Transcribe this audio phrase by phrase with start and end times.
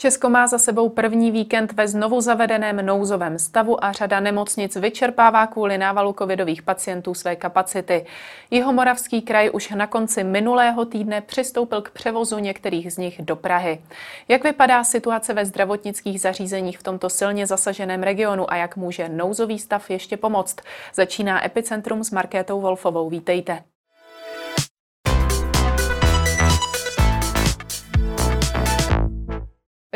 [0.00, 5.46] Česko má za sebou první víkend ve znovu zavedeném nouzovém stavu a řada nemocnic vyčerpává
[5.46, 8.06] kvůli návalu covidových pacientů své kapacity.
[8.50, 13.80] Jihomoravský kraj už na konci minulého týdne přistoupil k převozu některých z nich do Prahy.
[14.28, 19.58] Jak vypadá situace ve zdravotnických zařízeních v tomto silně zasaženém regionu a jak může nouzový
[19.58, 20.56] stav ještě pomoct?
[20.94, 23.10] Začíná Epicentrum s Markétou Wolfovou.
[23.10, 23.69] Vítejte.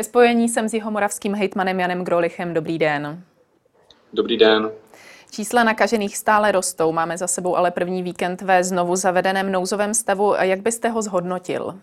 [0.05, 2.53] Spojení jsem s jihomoravským hejtmanem Janem Grolichem.
[2.53, 3.23] Dobrý den.
[4.13, 4.71] Dobrý den.
[5.31, 6.91] Čísla nakažených stále rostou.
[6.91, 10.33] Máme za sebou ale první víkend ve znovu zavedeném nouzovém stavu.
[10.39, 11.79] Jak byste ho zhodnotil?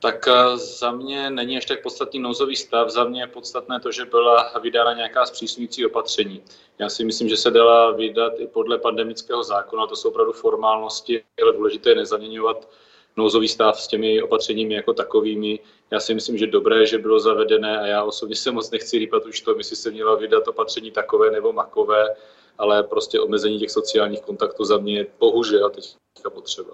[0.00, 2.90] Tak eh, za mě není ještě tak podstatný nouzový stav.
[2.90, 6.42] Za mě je podstatné to, že byla vydána nějaká zpřísňující opatření.
[6.78, 9.86] Já si myslím, že se dala vydat i podle pandemického zákona.
[9.86, 12.68] To jsou opravdu formálnosti, ale důležité je nezaměňovat
[13.16, 15.58] nouzový stav s těmi opatřeními jako takovými.
[15.90, 19.26] Já si myslím, že dobré, že bylo zavedené a já osobně se moc nechci lípat
[19.26, 22.14] už to, jestli se měla vydat opatření takové nebo makové,
[22.58, 26.70] ale prostě omezení těch sociálních kontaktů za mě je bohužel teďka potřeba.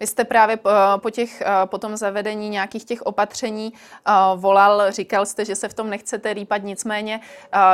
[0.00, 0.58] Vy jste právě
[1.02, 3.72] po, těch, po tom zavedení nějakých těch opatření
[4.36, 7.20] volal, říkal jste, že se v tom nechcete rýpat, nicméně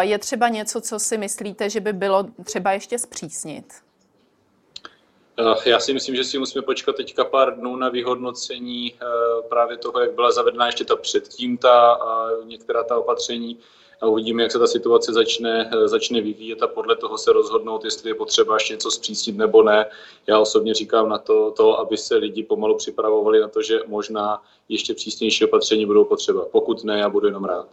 [0.01, 3.65] je třeba něco, co si myslíte, že by bylo třeba ještě zpřísnit?
[5.39, 9.07] Eh, já si myslím, že si musíme počkat teďka pár dnů na vyhodnocení eh,
[9.49, 11.99] právě toho, jak byla zavedena ještě ta předtím ta
[12.45, 13.59] některá ta opatření
[14.03, 17.85] a uvidíme, jak se ta situace začne, eh, začne vyvíjet a podle toho se rozhodnout,
[17.85, 19.87] jestli je potřeba ještě něco zpřísnit nebo ne.
[20.27, 24.43] Já osobně říkám na to, to, aby se lidi pomalu připravovali na to, že možná
[24.69, 26.45] ještě přísnější opatření budou potřeba.
[26.53, 27.67] Pokud ne, já budu jenom rád.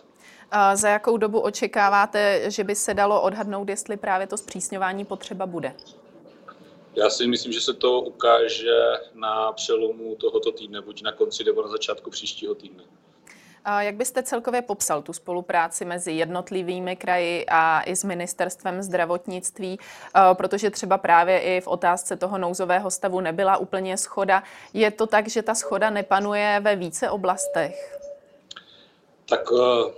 [0.51, 5.45] A za jakou dobu očekáváte, že by se dalo odhadnout, jestli právě to zpřísňování potřeba
[5.45, 5.73] bude?
[6.99, 8.77] Já si myslím, že se to ukáže
[9.13, 12.83] na přelomu tohoto týdne, buď na konci nebo na začátku příštího týdne.
[13.79, 19.79] Jak byste celkově popsal tu spolupráci mezi jednotlivými kraji a i s ministerstvem zdravotnictví,
[20.33, 24.43] protože třeba právě i v otázce toho nouzového stavu nebyla úplně schoda.
[24.73, 27.99] Je to tak, že ta schoda nepanuje ve více oblastech?
[29.29, 29.91] Tak eh,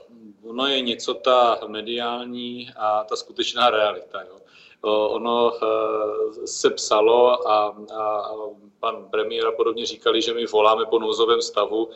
[0.44, 4.22] ono je něco ta mediální a ta skutečná realita.
[4.22, 4.42] Jo
[4.84, 8.32] ono eh, se psalo a, a
[8.80, 11.90] pan premiér a podobně říkali, že my voláme po nouzovém stavu,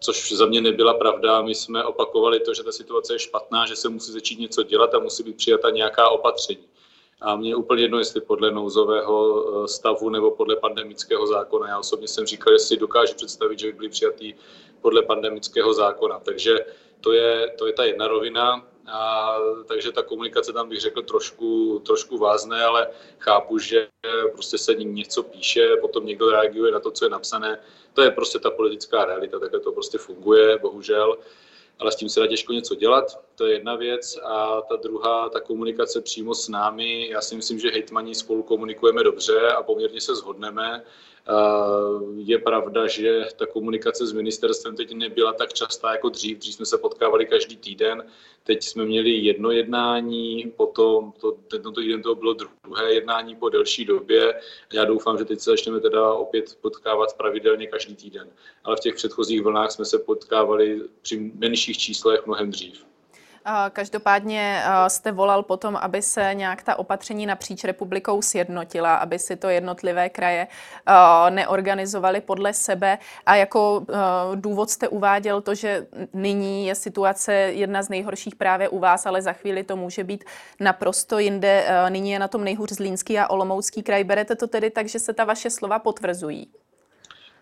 [0.00, 1.42] což za mě nebyla pravda.
[1.42, 4.94] My jsme opakovali to, že ta situace je špatná, že se musí začít něco dělat
[4.94, 6.64] a musí být přijata nějaká opatření.
[7.20, 11.68] A mě je úplně jedno, jestli podle nouzového eh, stavu nebo podle pandemického zákona.
[11.68, 14.34] Já osobně jsem říkal, že si dokážu představit, že by byly přijatý
[14.80, 16.20] podle pandemického zákona.
[16.20, 16.58] Takže
[17.04, 18.66] to je, to je ta jedna rovina.
[18.86, 19.36] A,
[19.68, 22.88] takže ta komunikace tam bych řekl trošku, trošku vázne, ale
[23.18, 23.88] chápu, že
[24.32, 27.58] prostě se něco píše, potom někdo reaguje na to, co je napsané.
[27.92, 31.18] To je prostě ta politická realita, takhle to prostě funguje, bohužel.
[31.78, 34.18] Ale s tím se dá těžko něco dělat, to je jedna věc.
[34.24, 39.02] A ta druhá, ta komunikace přímo s námi, já si myslím, že hejtmaní spolu komunikujeme
[39.02, 40.84] dobře a poměrně se shodneme.
[42.16, 46.38] Je pravda, že ta komunikace s ministerstvem teď nebyla tak častá jako dřív.
[46.38, 48.06] Dřív jsme se potkávali každý týden,
[48.42, 53.84] teď jsme měli jedno jednání, potom to, tento týden to bylo druhé jednání po delší
[53.84, 54.40] době.
[54.72, 58.30] Já doufám, že teď se začneme teda opět potkávat pravidelně každý týden.
[58.64, 62.93] Ale v těch předchozích vlnách jsme se potkávali při menších číslech mnohem dřív.
[63.70, 69.48] Každopádně jste volal potom, aby se nějak ta opatření napříč republikou sjednotila, aby si to
[69.48, 70.46] jednotlivé kraje
[71.30, 72.98] neorganizovaly podle sebe.
[73.26, 73.86] A jako
[74.34, 79.22] důvod jste uváděl to, že nyní je situace jedna z nejhorších právě u vás, ale
[79.22, 80.24] za chvíli to může být
[80.60, 81.66] naprosto jinde.
[81.88, 84.04] Nyní je na tom nejhůř Zlínský a Olomoucký kraj.
[84.04, 86.48] Berete to tedy tak, že se ta vaše slova potvrzují?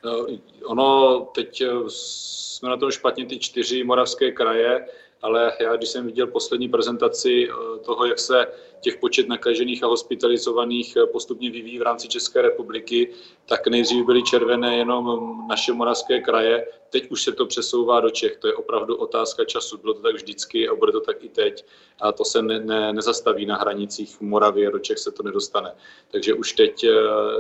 [0.04, 0.26] No,
[0.64, 4.86] ono, teď eh, jsme na tom špatně ty čtyři moravské kraje
[5.22, 8.46] ale já, když jsem viděl poslední prezentaci eh, toho, jak se
[8.82, 13.08] těch počet nakažených a hospitalizovaných eh, postupně vyvíjí v rámci České republiky,
[13.46, 18.36] tak nejdřív byly červené jenom naše moravské kraje, teď už se to přesouvá do Čech.
[18.36, 19.78] To je opravdu otázka času.
[19.78, 21.64] Bylo to tak vždycky a bude to tak i teď.
[22.00, 25.74] A to se ne, ne, nezastaví na hranicích Moravy do Čech se to nedostane.
[26.10, 26.90] Takže už teď uh,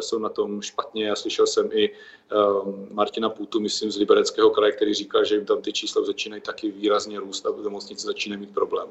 [0.00, 1.06] jsou na tom špatně.
[1.06, 5.46] Já slyšel jsem i uh, Martina Půtu, myslím, z Libereckého kraje, který říkal, že jim
[5.46, 8.88] tam ty čísla začínají taky výrazně růst a nemocnice začínají mít problém.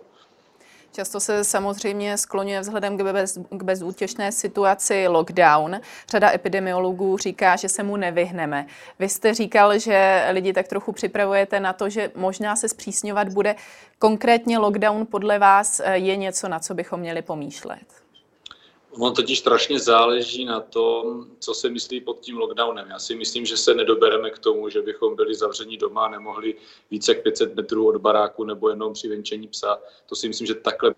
[0.92, 5.80] Často se samozřejmě skloňuje vzhledem k, bez, k bezútěšné situaci lockdown.
[6.10, 8.66] Řada epidemiologů říká, že se mu nevyhneme.
[9.00, 13.56] Vy jste říkal, že lidi tak trochu připravujete na to, že možná se zpřísňovat bude.
[14.00, 18.02] Konkrétně lockdown podle vás je něco, na co bychom měli pomýšlet?
[18.92, 22.90] Ono totiž strašně záleží na tom, co se myslí pod tím lockdownem.
[22.90, 26.56] Já si myslím, že se nedobereme k tomu, že bychom byli zavření doma a nemohli
[26.92, 29.82] více jak 500 metrů od baráku nebo jenom při venčení psa.
[30.06, 30.96] To si myslím, že takhle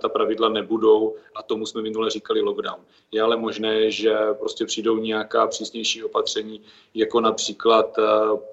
[0.00, 2.80] ta pravidla nebudou a tomu jsme minule říkali lockdown.
[3.12, 6.60] Je ale možné, že prostě přijdou nějaká přísnější opatření,
[6.94, 8.02] jako například eh,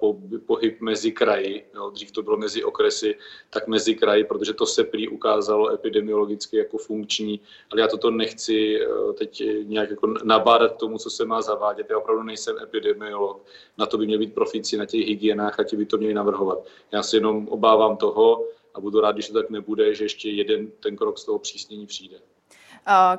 [0.00, 0.16] po,
[0.46, 3.16] pohyb mezi kraji, jo, dřív to bylo mezi okresy,
[3.50, 7.40] tak mezi kraji, protože to se prý ukázalo epidemiologicky jako funkční,
[7.70, 11.86] ale já toto nechci eh, teď nějak jako nabádat tomu, co se má zavádět.
[11.90, 13.42] Já opravdu nejsem epidemiolog,
[13.78, 16.58] na to by měli být profici na těch hygienách a ti by to měli navrhovat.
[16.92, 20.70] Já si jenom obávám toho, a budu rád, když to tak nebude, že ještě jeden
[20.70, 22.16] ten krok z toho přísnění přijde.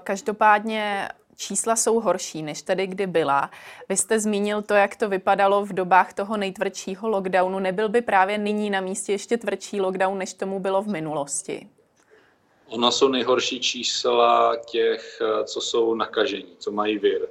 [0.04, 3.52] Každopádně čísla jsou horší, než tady kdy byla.
[3.90, 7.60] Vy jste zmínil to, jak to vypadalo v dobách toho nejtvrdšího lockdownu.
[7.60, 11.68] Nebyl by právě nyní na místě ještě tvrdší lockdown, než tomu bylo v minulosti?
[12.68, 17.28] Ona jsou nejhorší čísla těch, co jsou nakažení, co mají vir.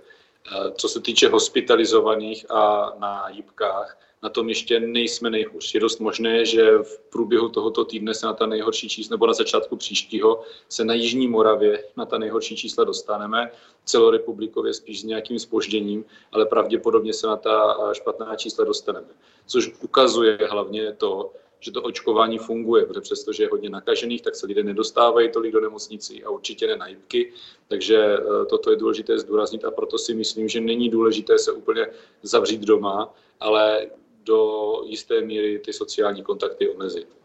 [0.75, 5.75] Co se týče hospitalizovaných a na jípkách, na tom ještě nejsme nejhůř.
[5.75, 9.33] Je dost možné, že v průběhu tohoto týdne se na ta nejhorší čísla, nebo na
[9.33, 13.51] začátku příštího, se na Jižní Moravě na ta nejhorší čísla dostaneme,
[13.85, 19.09] celorepublikově spíš s nějakým spožděním, ale pravděpodobně se na ta špatná čísla dostaneme.
[19.47, 24.47] Což ukazuje hlavně to, že to očkování funguje, protože přestože je hodně nakažených, tak se
[24.47, 27.33] lidé nedostávají tolik do nemocnicí a určitě ne na jibky,
[27.69, 31.87] takže eh, toto je důležité zdůraznit a proto si myslím, že není důležité se úplně
[32.23, 33.87] zavřít doma, ale
[34.25, 37.23] do jisté míry ty sociální kontakty omezit.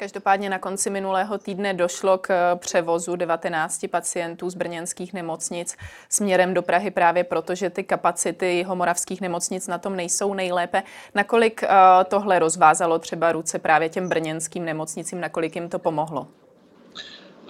[0.00, 5.76] Každopádně na konci minulého týdne došlo k eh, převozu 19 pacientů z brněnských nemocnic
[6.08, 10.82] směrem do Prahy právě proto, že ty kapacity homoravských nemocnic na tom nejsou nejlépe.
[11.14, 11.68] Nakolik eh,
[12.08, 16.26] tohle rozvázalo třeba ruce právě těm brněnským nemocnicím, nakolik jim to pomohlo?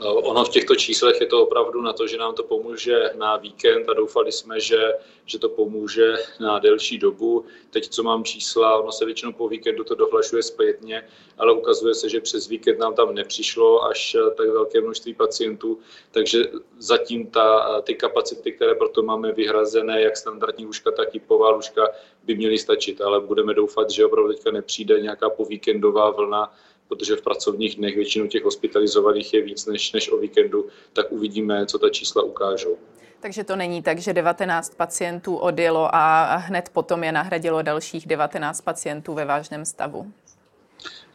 [0.00, 3.36] Eh, ono v těchto číslech je to opravdu na to, že nám to pomůže na
[3.36, 4.92] víkend a doufali jsme, že,
[5.26, 7.44] že to pomůže na delší dobu.
[7.70, 11.08] Teď, co mám čísla, ono se většinou po víkendu to dohlašuje zpětně,
[11.38, 15.78] ale ukazuje se, že přes víkend nám tam nepřišlo až eh, tak velké množství pacientů,
[16.10, 16.44] takže
[16.78, 21.88] zatím ta, eh, ty kapacity, které proto máme vyhrazené, jak standardní lůžka, tak typová lůžka,
[22.24, 26.52] by měly stačit, ale budeme doufat, že opravdu teďka nepřijde nějaká povíkendová vlna,
[26.88, 31.66] protože v pracovních dnech většinu těch hospitalizovaných je víc než, než o víkendu, tak uvidíme,
[31.66, 32.76] co ta čísla ukážou.
[33.20, 38.60] Takže to není tak, že 19 pacientů odjelo a hned potom je nahradilo dalších 19
[38.60, 39.98] pacientů ve vážném stavu?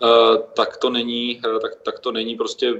[0.04, 2.74] Uh, tak to není, uh, tak, tak to není prostě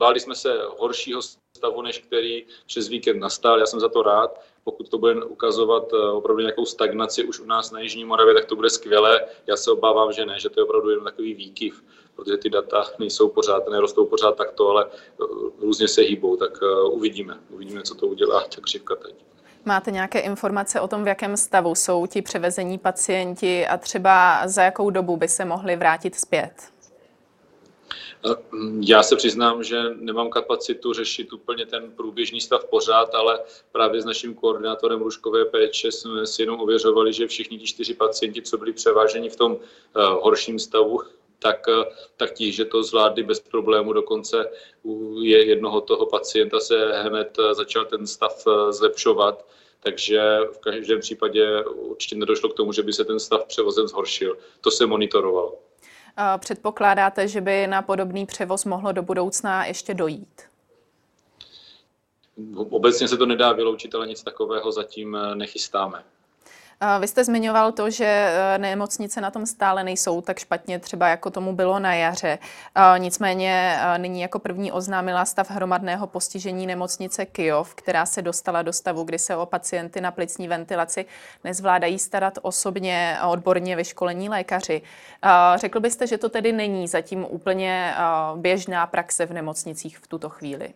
[0.00, 1.22] báli jsme se horšího
[1.56, 3.58] stavu, než který přes víkend nastal.
[3.58, 4.40] Já jsem za to rád.
[4.64, 8.44] Pokud to bude ukazovat eh, opravdu nějakou stagnaci už u nás na Jižní Moravě, tak
[8.44, 9.24] to bude skvělé.
[9.46, 11.84] Já se obávám, že ne, že to je opravdu jen takový výkyv,
[12.16, 15.24] protože ty data nejsou pořád, nerostou pořád takto, ale eh,
[15.60, 16.36] různě se hýbou.
[16.36, 19.14] Tak eh, uvidíme, uvidíme, co to udělá ta křivka teď.
[19.64, 24.62] Máte nějaké informace o tom, v jakém stavu jsou ti převezení pacienti a třeba za
[24.62, 26.79] jakou dobu by se mohli vrátit zpět?
[28.80, 33.40] Já se přiznám, že nemám kapacitu řešit úplně ten průběžný stav pořád, ale
[33.72, 38.42] právě s naším koordinátorem lůžkové péče jsme si jenom ověřovali, že všichni ti čtyři pacienti,
[38.42, 41.00] co byli převáženi v tom eh, horším stavu,
[41.38, 41.84] tak, eh,
[42.16, 43.92] tak ti, že to zvládli bez problému.
[43.92, 44.50] Dokonce
[44.82, 49.46] u jednoho toho pacienta se hned eh, začal ten stav zlepšovat.
[49.82, 54.38] Takže v každém případě určitě nedošlo k tomu, že by se ten stav převozem zhoršil.
[54.60, 55.69] To se monitorovalo.
[56.38, 60.42] Předpokládáte, že by na podobný převoz mohlo do budoucna ještě dojít?
[62.56, 66.04] Obecně se to nedá vyloučit, ale nic takového zatím nechystáme.
[67.00, 71.30] Vy jste zmiňoval to, že e, nemocnice na tom stále nejsou tak špatně, třeba jako
[71.30, 72.38] tomu bylo na jaře.
[72.98, 78.72] Nicméně e, nyní jako první oznámila stav hromadného postižení nemocnice Kyjov, která se dostala do
[78.72, 81.06] stavu, kdy se o pacienty na plicní ventilaci
[81.44, 84.82] nezvládají starat osobně odborně vyškolení lékaři.
[85.56, 87.94] Řekl byste, že to tedy není zatím úplně
[88.36, 90.72] běžná praxe v nemocnicích v tuto chvíli?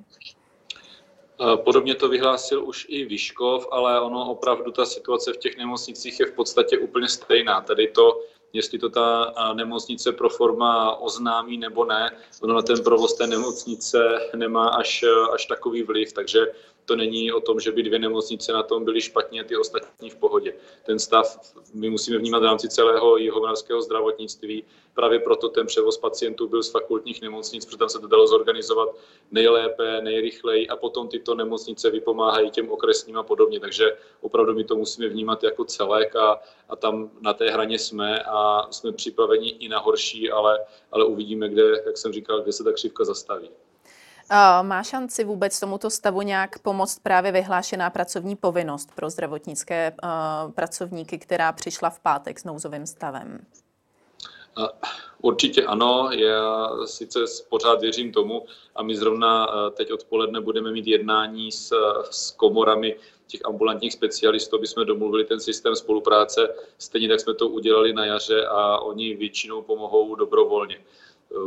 [1.57, 6.27] Podobně to vyhlásil už i Vyškov, ale ono opravdu ta situace v těch nemocnicích je
[6.27, 7.61] v podstatě úplně stejná.
[7.61, 8.21] Tedy to,
[8.53, 14.21] jestli to ta nemocnice pro forma oznámí nebo ne, ono na ten provoz té nemocnice
[14.37, 16.47] nemá až, až takový vliv, takže
[16.85, 20.17] to není o tom, že by dvě nemocnice na tom byly špatně, ty ostatní v
[20.17, 20.55] pohodě.
[20.83, 24.65] Ten stav my musíme vnímat v rámci celého jihomoravského zdravotnictví.
[24.95, 28.89] Právě proto ten převoz pacientů byl z fakultních nemocnic, protože tam se to dalo zorganizovat
[29.31, 33.61] nejlépe, nejrychleji a potom tyto nemocnice vypomáhají těm okresním a podobně.
[33.61, 38.23] Takže opravdu my to musíme vnímat jako celek a, a tam na té hraně jsme
[38.23, 40.59] a jsme připraveni i na horší, ale,
[40.93, 43.51] ale uvidíme, kde, jak jsem říkal, kde se ta křivka zastaví.
[44.63, 49.93] Má šanci vůbec tomuto stavu nějak pomoct právě vyhlášená pracovní povinnost pro zdravotnické
[50.55, 53.47] pracovníky, která přišla v pátek s nouzovým stavem?
[55.23, 61.53] Určitě ano, já sice pořád věřím tomu a my zrovna teď odpoledne budeme mít jednání
[61.53, 61.73] s,
[62.11, 66.55] s komorami těch ambulantních specialistů, aby jsme domluvili ten systém spolupráce.
[66.79, 70.81] Stejně tak jsme to udělali na jaře a oni většinou pomohou dobrovolně.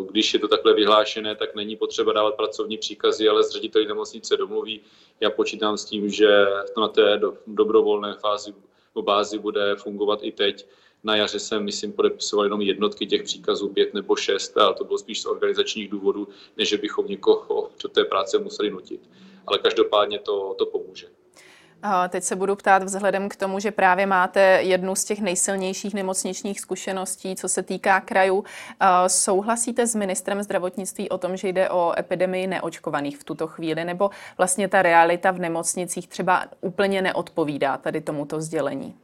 [0.10, 4.38] Když je to takhle vyhlášené, tak není potřeba dávat pracovní příkazy, ale s řediteli nemocnice
[4.38, 4.82] domluví.
[5.20, 8.54] Já počítám s tím, že to na té dobrovolné fázi
[9.02, 10.68] bázi bude fungovat i teď.
[11.04, 14.98] Na jaře jsem, myslím, podepisoval jenom jednotky těch příkazů, pět nebo šest, ale to bylo
[14.98, 16.28] spíš z organizačních důvodů,
[16.58, 19.10] než bychom někoho do té práce museli nutit.
[19.48, 21.08] Ale každopádně to, to pomůže.
[22.10, 26.60] Teď se budu ptát vzhledem k tomu, že právě máte jednu z těch nejsilnějších nemocničních
[26.60, 28.44] zkušeností, co se týká krajů.
[29.08, 34.10] Souhlasíte s ministrem zdravotnictví o tom, že jde o epidemii neočkovaných v tuto chvíli, nebo
[34.38, 38.96] vlastně ta realita v nemocnicích třeba úplně neodpovídá tady tomuto sdělení?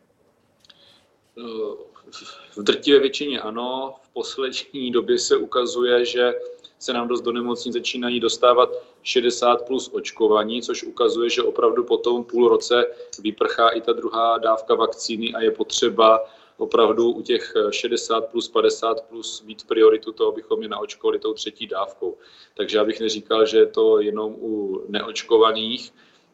[2.57, 3.95] V drtivé většině ano.
[4.01, 6.33] V poslední době se ukazuje, že
[6.83, 8.69] se nám dost do nemocnic začínají dostávat
[9.03, 12.85] 60 plus očkovaní, což ukazuje, že opravdu po tom půl roce
[13.19, 16.25] vyprchá i ta druhá dávka vakcíny a je potřeba
[16.57, 21.67] opravdu u těch 60 plus, 50 plus mít prioritu toho, abychom je naočkovali tou třetí
[21.67, 22.17] dávkou.
[22.57, 25.93] Takže já bych neříkal, že je to jenom u neočkovaných,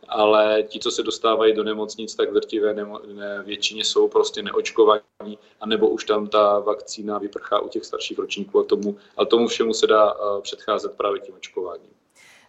[0.10, 5.38] ale ti, co se dostávají do nemocnic, tak drtivé nemo, ne, většině jsou prostě neočkovaní,
[5.62, 9.74] anebo už tam ta vakcína vyprchá u těch starších ročníků a tomu, ale tomu všemu
[9.74, 11.92] se dá uh, předcházet právě tím očkováním.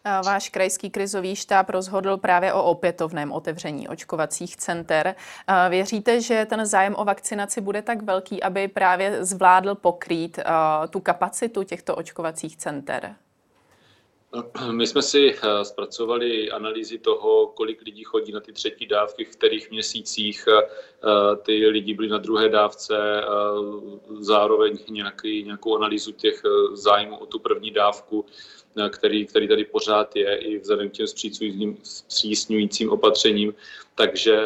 [0.05, 5.15] Váš krajský krizový štáb rozhodl právě o opětovném otevření očkovacích center.
[5.69, 10.39] Věříte, že ten zájem o vakcinaci bude tak velký, aby právě zvládl pokrýt
[10.91, 13.15] tu kapacitu těchto očkovacích center?
[14.73, 19.29] My jsme si eh, zpracovali analýzy toho, kolik lidí chodí na ty třetí dávky, v
[19.29, 23.27] kterých měsících eh, ty lidi byli na druhé dávce, eh,
[24.21, 28.25] zároveň nějaký, nějakou analýzu těch zájmů o tu první dávku,
[28.91, 31.07] který, který tady pořád je i vzhledem k těm
[31.83, 33.55] zpřísňujícím opatřením.
[33.95, 34.41] Takže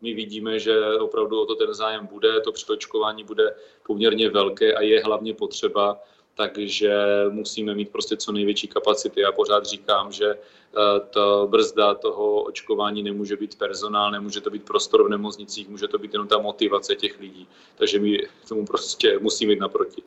[0.00, 3.54] my vidíme, že opravdu o to ten zájem bude, to přetočkování bude
[3.86, 6.02] poměrně velké a je hlavně potřeba
[6.36, 6.94] takže
[7.30, 9.20] musíme mít prostě co největší kapacity.
[9.20, 14.64] Já pořád říkám, že eh, ta brzda toho očkování nemůže být personál, nemůže to být
[14.64, 17.48] prostor v nemocnicích, může to být jenom ta motivace těch lidí.
[17.74, 20.02] Takže my tomu prostě musíme jít naproti.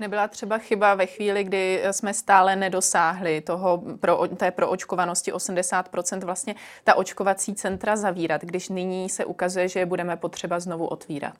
[0.00, 6.54] Nebyla třeba chyba ve chvíli, kdy jsme stále nedosáhli toho pro, té proočkovanosti 80%, vlastně
[6.84, 11.36] ta očkovací centra zavírat, když nyní se ukazuje, že je budeme potřeba znovu otvírat?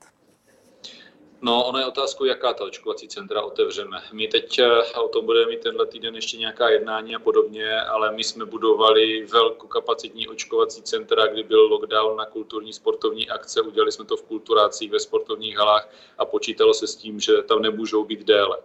[1.45, 4.03] No, ono je otázkou, jaká ta očkovací centra otevřeme.
[4.13, 8.13] My teď eh, o tom budeme mít tenhle týden ještě nějaká jednání a podobně, ale
[8.13, 13.93] my jsme budovali velkou kapacitní očkovací centra, kdy byl lockdown na kulturní sportovní akce, udělali
[13.93, 18.05] jsme to v kulturácích, ve sportovních halách a počítalo se s tím, že tam nemůžou
[18.05, 18.59] být déle.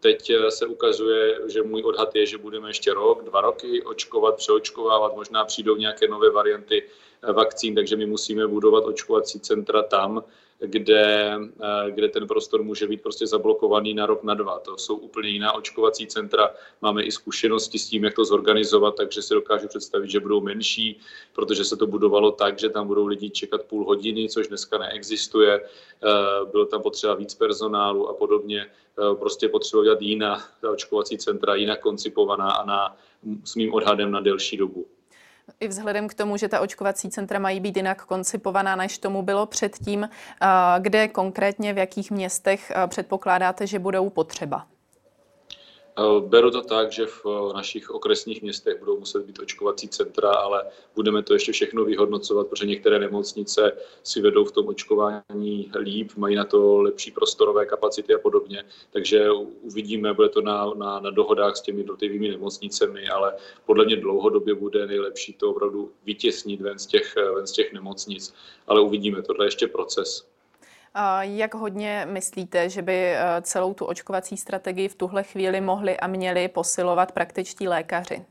[0.00, 4.36] Teď eh, se ukazuje, že můj odhad je, že budeme ještě rok, dva roky očkovat,
[4.36, 6.82] přeočkovávat, možná přijdou nějaké nové varianty
[7.22, 10.24] eh, vakcín, takže my musíme budovat očkovací centra tam,
[10.60, 14.58] kde, eh, kde ten prostor může být prostě zablokovaný na rok, na dva.
[14.58, 16.50] To jsou úplně jiná očkovací centra.
[16.82, 21.00] Máme i zkušenosti s tím, jak to zorganizovat, takže si dokážu představit, že budou menší,
[21.32, 25.60] protože se to budovalo tak, že tam budou lidi čekat půl hodiny, což dneska neexistuje.
[25.60, 28.66] Eh, bylo tam potřeba víc personálu a podobně.
[28.98, 32.96] Eh, prostě potřeba dělat jiná očkovací centra, jinak koncipovaná a na,
[33.44, 34.86] s mým odhadem na delší dobu.
[35.60, 39.46] I vzhledem k tomu, že ta očkovací centra mají být jinak koncipovaná, než tomu bylo
[39.46, 40.08] předtím,
[40.78, 44.66] kde konkrétně v jakých městech předpokládáte, že budou potřeba?
[46.00, 50.30] Eh, beru to tak, že v eh, našich okresních městech budou muset být očkovací centra,
[50.30, 50.64] ale
[50.94, 56.36] budeme to ještě všechno vyhodnocovat, protože některé nemocnice si vedou v tom očkování líp, mají
[56.36, 58.64] na to lepší prostorové kapacity a podobně.
[58.90, 59.30] Takže
[59.62, 63.34] uvidíme, bude to na, na, na dohodách s těmi jednotlivými nemocnicemi, ale
[63.66, 68.34] podle mě dlouhodobě bude nejlepší to opravdu vytěsnit ven z těch, ven z těch nemocnic.
[68.66, 70.29] Ale uvidíme, tohle je ještě proces.
[71.20, 76.06] Jak hodně myslíte, že by eh, celou tu očkovací strategii v tuhle chvíli mohli a
[76.06, 78.24] měli posilovat praktičtí lékaři?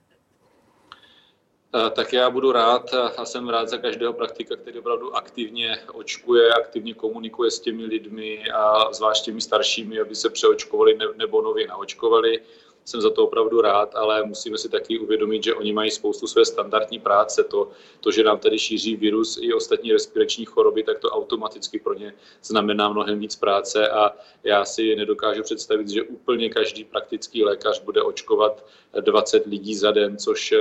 [1.75, 6.54] Eh, tak já budu rád a jsem rád za každého praktika, který opravdu aktivně očkuje,
[6.54, 12.39] aktivně komunikuje s těmi lidmi a zvlášť těmi staršími, aby se přeočkovali nebo nově naočkovali.
[12.86, 16.45] Jsem za to opravdu rád, ale musíme si taky uvědomit, že oni mají spoustu své
[16.45, 17.43] standardní práce.
[17.43, 17.69] To,
[18.00, 22.13] to že nám tady šíří virus i ostatní respirační choroby, tak to automaticky pro ně
[22.43, 24.12] znamená mnohem víc práce a
[24.43, 28.65] já si nedokážu představit, že úplně každý praktický lékař bude očkovat
[29.01, 30.53] 20 lidí za den, což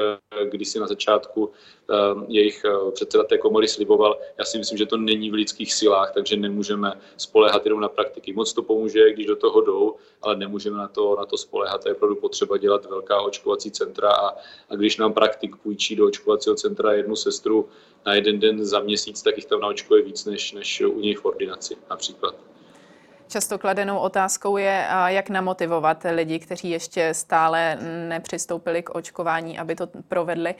[0.44, 1.50] když si na začátku
[2.28, 4.18] jejich předseda té komory sliboval.
[4.38, 8.32] Já si myslím, že to není v lidských silách, takže nemůžeme spolehat jenom na praktiky.
[8.32, 11.86] Moc to pomůže, když do toho jdou, ale nemůžeme na to, na to spolehat.
[11.86, 14.28] Je opravdu potřeba dělat velká očkovací centra a,
[14.70, 17.68] a když nám praktik půjčí do očkovacího centra jednu sestru
[18.06, 21.24] na jeden den za měsíc, tak jich tam naočkuje víc než, než u nich v
[21.24, 22.34] ordinaci například.
[23.28, 29.88] Často kladenou otázkou je, jak namotivovat lidi, kteří ještě stále nepřistoupili k očkování, aby to
[30.08, 30.54] provedli.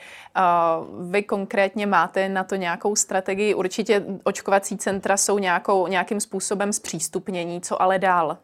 [1.09, 3.53] Vy konkrétně máte na to nějakou strategii?
[3.53, 8.37] Určitě očkovací centra jsou nějakou, nějakým způsobem zpřístupnění, co ale dál?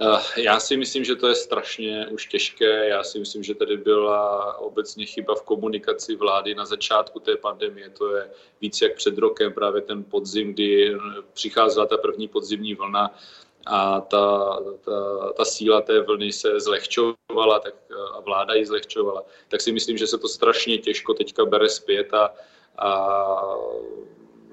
[0.00, 2.88] Eh, já si myslím, že to je strašně už těžké.
[2.88, 7.90] Já si myslím, že tady byla obecně chyba v komunikaci vlády na začátku té pandemie.
[7.90, 10.96] To je víc jak před rokem, právě ten podzim, kdy
[11.32, 13.14] přicházela ta první podzimní vlna
[13.66, 17.74] a ta, ta, ta síla té vlny se zlehčovala tak,
[18.12, 19.24] a vláda ji zlehčovala.
[19.48, 22.34] Tak si myslím, že se to strašně těžko teďka bere zpět a,
[22.78, 23.18] a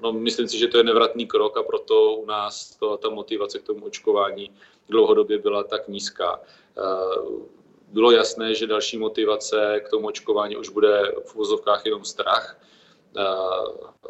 [0.02, 3.58] no, myslím si, že to je nevratný krok a proto u nás to, ta motivace
[3.58, 4.50] k tomu očkování
[4.88, 6.40] dlouhodobě byla tak nízká.
[6.78, 6.82] Eh,
[7.88, 12.58] bylo jasné, že další motivace k tomu očkování už bude v uvozovkách jenom strach.
[13.16, 13.22] Eh,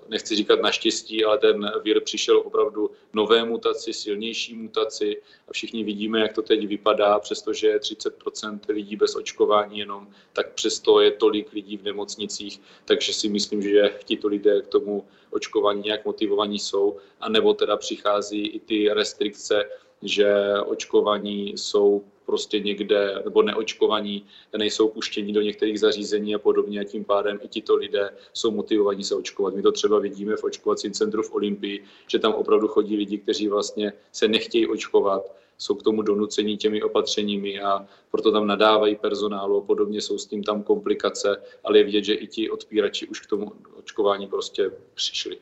[0.09, 6.21] nechci říkat naštěstí, ale ten vír přišel opravdu nové mutaci, silnější mutaci a všichni vidíme,
[6.21, 11.52] jak to teď vypadá, přestože je 30% lidí bez očkování jenom, tak přesto je tolik
[11.52, 16.97] lidí v nemocnicích, takže si myslím, že tito lidé k tomu očkování nějak motivovaní jsou,
[17.21, 19.64] anebo teda přichází i ty restrikce,
[20.02, 20.35] že
[20.66, 24.26] očkovaní jsou prostě někde, nebo neočkovaní
[24.59, 29.04] nejsou puštěni do některých zařízení a podobně a tím pádem i tito lidé jsou motivovaní
[29.04, 29.54] se očkovat.
[29.54, 33.49] My to třeba vidíme v očkovacím centru v Olympii, že tam opravdu chodí lidi, kteří
[33.49, 39.56] vlastně se nechtějí očkovat, jsou k tomu donucení těmi opatřeními a proto tam nadávají personálu
[39.56, 43.21] a podobně, jsou s tím tam komplikace, ale je vidět, že i ti odpírači už
[43.21, 45.38] k tomu očkování prostě přišli.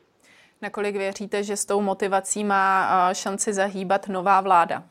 [0.62, 4.84] Nakolik věříte, že s tou motivací má šanci zahýbat nová vláda?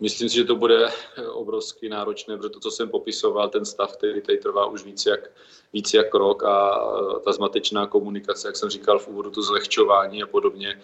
[0.00, 0.88] Myslím si, že to bude
[1.32, 5.30] obrovsky náročné, protože to, co jsem popisoval, ten stav, který tady trvá už víc jak,
[5.72, 6.80] víc jak rok a
[7.24, 10.80] ta zmatečná komunikace, jak jsem říkal v úvodu, to zlehčování a podobně,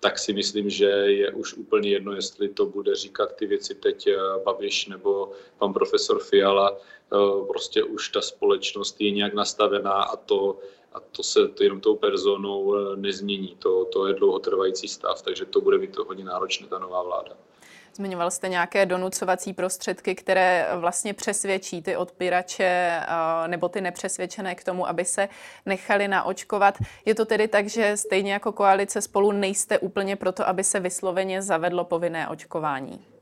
[0.00, 4.06] tak si myslím, že je už úplně jedno, jestli to bude říkat ty věci teď
[4.06, 6.76] eh, Babiš nebo pan profesor Fiala.
[6.76, 10.58] Eh, prostě už ta společnost je nějak nastavená a to
[10.94, 13.56] a to se to jenom tou personou eh, nezmění.
[13.58, 17.32] To, to je dlouhotrvající stav, takže to bude mít to hodně náročné ta nová vláda.
[17.96, 24.64] Zmiňoval jste nějaké donucovací prostředky, které vlastně přesvědčí ty odpírače eh, nebo ty nepřesvědčené k
[24.64, 25.28] tomu, aby se
[25.66, 26.74] nechali naočkovat.
[27.04, 31.42] Je to tedy tak, že stejně jako koalice spolu nejste úplně proto, aby se vysloveně
[31.42, 33.13] zavedlo povinné očkování?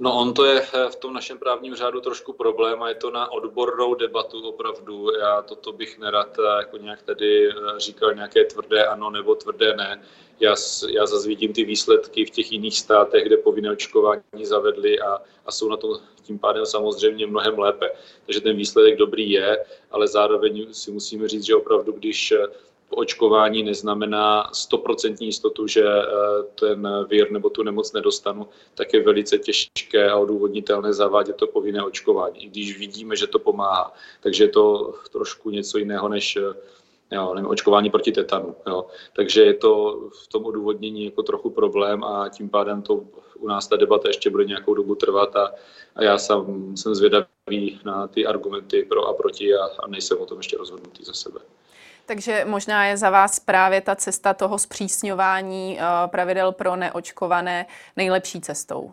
[0.00, 3.10] No on to je eh, v tom našem právním řádu trošku problém a je to
[3.10, 5.10] na odbornou debatu opravdu.
[5.20, 9.76] Já toto bych nerad eh, jako nějak tady eh, říkal nějaké tvrdé ano nebo tvrdé
[9.76, 10.02] ne.
[10.40, 10.54] Já,
[10.88, 15.52] já zase vidím ty výsledky v těch jiných státech, kde povinné očkování zavedli a, a
[15.52, 17.90] jsou na tom tím pádem samozřejmě mnohem lépe.
[18.26, 22.34] Takže ten výsledek dobrý je, ale zároveň si musíme říct, že opravdu, když
[22.90, 26.06] očkování neznamená stoprocentní jistotu, že eh,
[26.54, 31.82] ten vír nebo tu nemoc nedostanu, tak je velice těžké a odůvodnitelné zavádět to povinné
[31.82, 33.92] očkování, i když vidíme, že to pomáhá.
[34.20, 36.54] Takže je to trošku něco jiného než eh,
[37.10, 38.54] jo, nevím, očkování proti tetanu.
[38.66, 38.86] Jo.
[39.16, 43.04] Takže je to v tom odůvodnění jako trochu problém a tím pádem to
[43.38, 45.52] u nás ta debata ještě bude nějakou dobu trvat a,
[45.96, 50.26] a já sám jsem zvědavý na ty argumenty pro a proti a, a nejsem o
[50.26, 51.40] tom ještě rozhodnutý za sebe.
[52.08, 57.66] Takže možná je za vás právě ta cesta toho zpřísňování eh, pravidel pro neočkované
[57.96, 58.90] nejlepší cestou.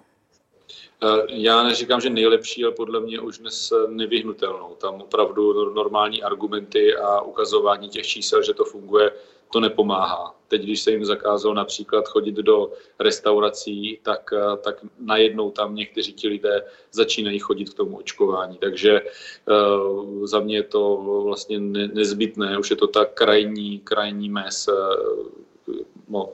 [1.03, 4.75] Eh, já neříkám, že nejlepší, ale podle mě už dnes nevyhnutelnou.
[4.81, 9.11] Tam opravdu normální argumenty a ukazování těch čísel, že to funguje,
[9.55, 10.35] to nepomáhá.
[10.47, 16.13] Teď, když se jim zakázalo například chodit do restaurací, tak, eh, tak najednou tam někteří
[16.13, 18.57] ti lidé začínají chodit k tomu očkování.
[18.57, 24.29] Takže uh, za mě je to vlastně ne, nezbytné, už je to tak krajní, krajní
[24.29, 24.67] mes.
[24.67, 25.75] Uh,
[26.09, 26.29] no.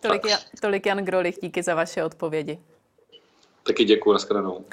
[0.00, 2.58] Tolik, Jan, tolik Jan Grolich, díky za vaše odpovědi.
[3.62, 4.64] Taky děkuji, nashledanou.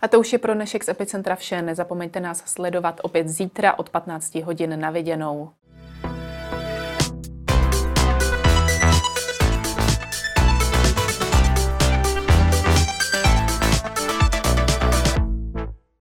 [0.00, 1.62] A to už je pro dnešek z Epicentra vše.
[1.62, 5.50] Nezapomeňte nás sledovat opět zítra od 15 hodin na viděnou.